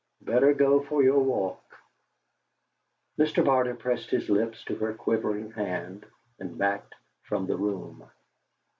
[0.23, 1.63] Better go for your walk."
[3.19, 3.45] Mr.
[3.45, 6.07] Barter pressed his lips to her quivering hand,
[6.39, 8.09] and backed from the room.